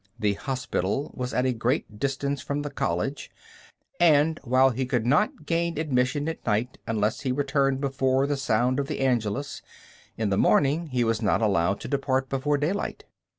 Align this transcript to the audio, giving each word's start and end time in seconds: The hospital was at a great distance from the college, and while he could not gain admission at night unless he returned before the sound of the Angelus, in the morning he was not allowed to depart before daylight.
The 0.17 0.33
hospital 0.33 1.11
was 1.13 1.31
at 1.31 1.45
a 1.45 1.53
great 1.53 1.99
distance 1.99 2.41
from 2.41 2.63
the 2.63 2.71
college, 2.71 3.29
and 3.99 4.39
while 4.43 4.71
he 4.71 4.87
could 4.87 5.05
not 5.05 5.45
gain 5.45 5.77
admission 5.77 6.27
at 6.27 6.43
night 6.43 6.79
unless 6.87 7.19
he 7.21 7.31
returned 7.31 7.81
before 7.81 8.25
the 8.25 8.35
sound 8.35 8.79
of 8.79 8.87
the 8.87 9.01
Angelus, 9.01 9.61
in 10.17 10.31
the 10.31 10.39
morning 10.39 10.87
he 10.87 11.03
was 11.03 11.21
not 11.21 11.43
allowed 11.43 11.79
to 11.81 11.87
depart 11.87 12.29
before 12.29 12.57
daylight. 12.57 13.03